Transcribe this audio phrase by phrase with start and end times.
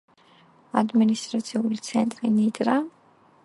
[0.81, 2.83] ადმინისტრაციული ცენტრი ნიტრა.